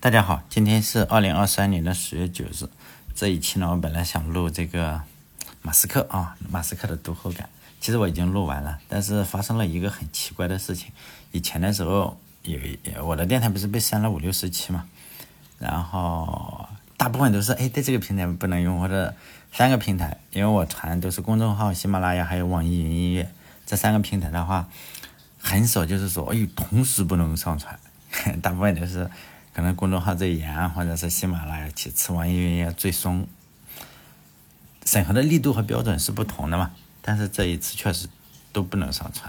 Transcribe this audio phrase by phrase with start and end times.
[0.00, 2.68] 大家好，今天是二零二三年的十月九日。
[3.16, 5.02] 这一期呢，我本来想录这个
[5.60, 7.48] 马斯克啊，马斯克的读后感。
[7.80, 10.92] 其实我已经录完了，但是发生了一个很奇怪的事情。
[11.32, 12.60] 以前的时候，有
[13.04, 14.84] 我的电台不是被删了五六十期嘛，
[15.58, 19.12] 然后大部分都是哎，在这个平台不能用，或者
[19.52, 23.28] 三个平台，因为我传都是公众号、喜马拉雅还有网易云音乐
[23.66, 24.68] 这三个平台的话，
[25.40, 27.76] 很少就是说哎，同时不能上传，
[28.40, 29.10] 大部分都是。
[29.58, 33.26] 可能公众号最严，或者是喜马拉雅其次，网易云也最松。
[34.84, 36.70] 审核的力度和标准是不同的嘛？
[37.02, 38.06] 但是这一次确实
[38.52, 39.28] 都不能上传，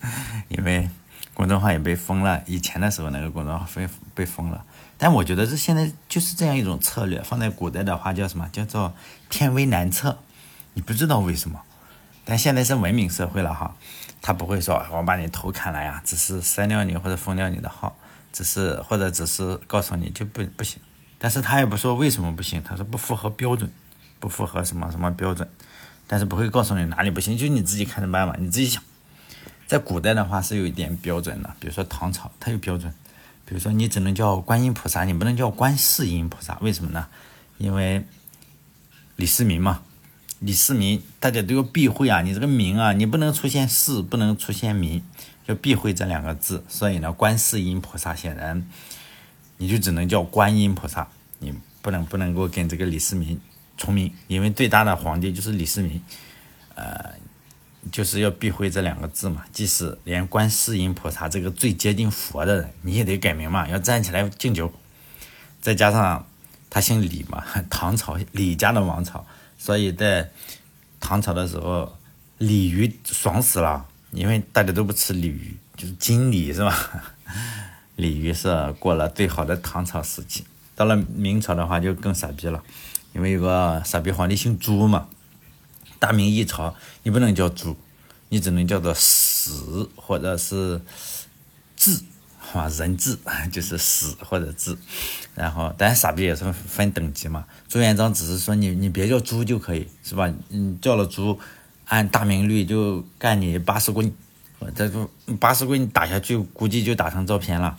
[0.48, 0.88] 因为
[1.34, 2.42] 公众号也被封了。
[2.46, 4.64] 以前的时候那个公众号被被封了，
[4.96, 8.48] 但我觉得这现在就是这样一种策略，放在古代的话叫什么？
[8.50, 8.94] 叫做
[9.28, 10.20] 天威难测。
[10.72, 11.60] 你不知道为什么，
[12.24, 13.76] 但现在是文明社会了哈，
[14.22, 17.94] 他不会说我把你头砍了呀，只是删掉你或者封掉你的号。
[18.36, 20.78] 只是或者只是告诉你就不不行，
[21.18, 23.72] 但是他也不说为什么不行，他说不符合标准，
[24.20, 25.48] 不符合什么什么标准，
[26.06, 28.82] 但是不会告诉你哪里不行，就你自己看着办吧，你自己想。
[29.66, 32.92] 在古代的话是有一点标准的，比如说唐朝它有标准，
[33.46, 37.06] 比如说你只能叫观音菩萨，你不能叫观世音菩萨，为什么呢？
[37.56, 38.04] 因为
[39.16, 39.80] 李世民嘛，
[40.40, 45.02] 李世民大家都要避讳啊，你这个名啊，你不能出现世，不能出现民。
[45.46, 48.68] 要避讳这两个字，所以呢，观世音菩萨显然
[49.58, 51.06] 你就只能叫观音菩萨，
[51.38, 53.40] 你不能不能够跟这个李世民
[53.76, 56.02] 重名，因为最大的皇帝就是李世民，
[56.74, 57.12] 呃，
[57.92, 59.44] 就是要避讳这两个字嘛。
[59.52, 64.72] 即使连观世音菩萨这个最接近佛的人，你也得改名嘛，要站起来敬酒。
[65.60, 66.26] 再加上
[66.70, 69.26] 他姓李嘛， 唐朝李家的王朝，
[69.58, 70.30] 所以在
[71.00, 71.96] 唐朝的时候，
[72.38, 73.86] 鲤鱼爽死了。
[74.12, 77.04] 因为大家都不吃鲤鱼，就是金鲤是吧？
[77.96, 80.44] 鲤鱼是过了最好的唐朝时期，
[80.74, 82.62] 到了明朝的话就更傻逼了，
[83.12, 85.08] 因为有个傻逼皇帝姓朱嘛。
[85.98, 87.76] 大明一朝你不能叫朱，
[88.28, 89.50] 你只能叫做史
[89.96, 90.80] 或者是
[91.74, 92.02] 字，
[92.56, 93.18] 啊人字
[93.52, 94.78] 就是死或者字。
[95.34, 97.44] 然后，当然傻逼也是分等级嘛。
[97.68, 100.32] 朱元璋只是说你你别叫朱就可以是吧？
[100.50, 101.38] 嗯，叫了朱。
[101.88, 104.12] 按大明律就干你八十棍，
[104.74, 104.90] 这
[105.38, 107.78] 八十棍打下去，估计就打成照片了。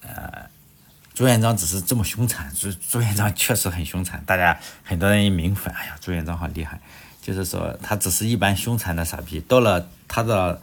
[0.00, 0.48] 呃，
[1.12, 6.80] 朱元璋只是这么凶残，朱朱元璋确实很凶残，大家很多人一明粉，哎呀，朱元璋好厉害。
[7.20, 10.62] 就是说他只是一般凶残的傻逼，到了他的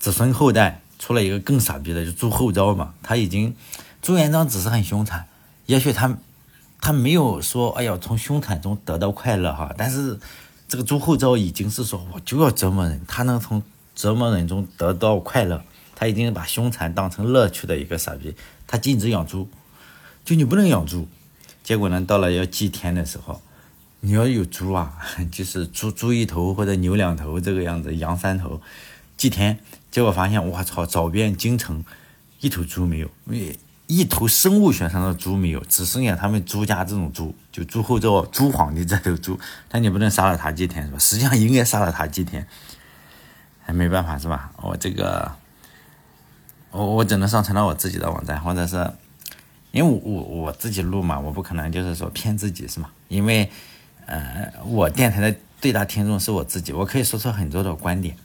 [0.00, 2.94] 子孙后代出了一个更傻逼的，就朱厚照嘛。
[3.02, 3.56] 他已经
[4.00, 5.26] 朱元璋只是很凶残，
[5.66, 6.16] 也许他
[6.80, 10.20] 他没有说哎呀从凶残中得到快乐哈，但是。
[10.68, 13.62] 这个朱厚照已经是说，我就要折磨人，他能从
[13.94, 15.62] 折磨人中得到快乐，
[15.94, 18.34] 他已经把凶残当成乐趣的一个傻逼。
[18.66, 19.50] 他禁止养猪，
[20.24, 21.06] 就你不能养猪。
[21.62, 23.42] 结果呢，到了要祭天的时候，
[24.00, 24.96] 你要有猪啊，
[25.30, 28.58] 就是猪猪一头或者牛两头这个样子，羊三头，
[29.16, 29.58] 祭天。
[29.90, 31.84] 结果发现，我操，找遍京城，
[32.40, 33.10] 一头猪没有。
[33.88, 39.38] 一头生物学上的猪没有，只剩下他们朱家这种猪，就朱厚照、朱皇帝这头猪。
[39.68, 40.98] 但你不能杀了他祭天是吧？
[40.98, 42.46] 实际上应该杀了他祭天，
[43.60, 44.50] 还没办法是吧？
[44.62, 45.30] 我这个，
[46.70, 48.90] 我我只能上传到我自己的网站，或者是，
[49.72, 52.88] 因为我我我自己录嘛，我不可能就是说骗自己是吗？
[53.08, 53.50] 因为，
[54.06, 58.16] 呃，我电台的最大听众是我自己，我可以说出很多的观点，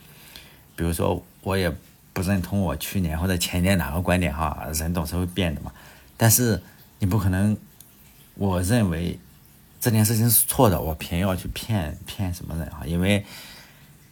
[0.77, 1.69] 比如说我也。
[2.13, 5.71] 不认同我去年或者前年哪个观点哈，人总是会变的嘛。
[6.17, 6.59] 但是
[6.97, 7.55] 你不可能，
[8.33, 9.19] 我认为
[9.79, 12.81] 这件事情是错的，我偏要去骗骗什么人啊？
[12.88, 13.23] 因为，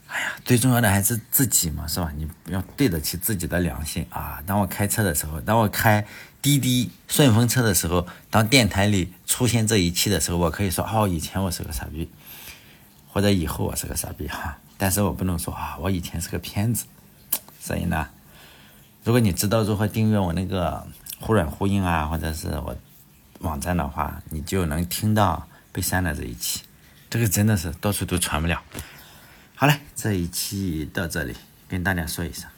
[0.05, 2.13] 哎呀，最重要的还是自己嘛，是吧？
[2.15, 4.39] 你要对得起自己的良心啊！
[4.45, 6.05] 当我开车的时候，当我开
[6.43, 12.07] 滴滴顺风车的时候，当电台里出现这一期的时候，我可以说哦，以前我是个傻逼，
[13.11, 14.59] 或者以后我是个傻逼哈。
[14.77, 16.85] 但是我不能说啊，我以前是个骗子。
[17.59, 18.09] 所以呢，
[19.03, 20.85] 如果你知道如何订阅我那个
[21.19, 22.75] 忽软忽硬啊，或者是我
[23.39, 26.61] 网站的话，你就能听到被删的这一期。
[27.09, 28.61] 这个真的是到处都传不了。
[29.55, 31.35] 好嘞，这一期到这里，
[31.67, 32.49] 跟大家说一声。